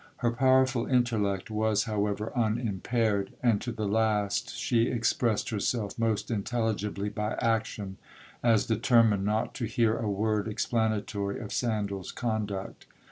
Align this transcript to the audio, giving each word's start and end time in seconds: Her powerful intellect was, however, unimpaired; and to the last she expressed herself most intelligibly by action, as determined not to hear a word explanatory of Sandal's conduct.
Her 0.17 0.31
powerful 0.31 0.87
intellect 0.87 1.51
was, 1.51 1.83
however, 1.83 2.35
unimpaired; 2.35 3.33
and 3.43 3.61
to 3.61 3.71
the 3.71 3.85
last 3.87 4.57
she 4.57 4.87
expressed 4.87 5.49
herself 5.51 5.99
most 5.99 6.31
intelligibly 6.31 7.07
by 7.09 7.35
action, 7.39 7.97
as 8.41 8.65
determined 8.65 9.25
not 9.25 9.53
to 9.53 9.65
hear 9.65 9.95
a 9.97 10.09
word 10.09 10.47
explanatory 10.47 11.39
of 11.39 11.53
Sandal's 11.53 12.11
conduct. 12.11 12.87